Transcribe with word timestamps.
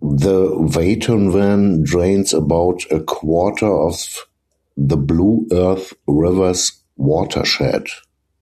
The 0.00 0.48
Watonwan 0.54 1.82
drains 1.82 2.32
about 2.32 2.82
a 2.92 3.00
quarter 3.00 3.66
of 3.66 4.26
the 4.76 4.96
Blue 4.96 5.48
Earth 5.50 5.92
River's 6.06 6.70
watershed. 6.96 7.86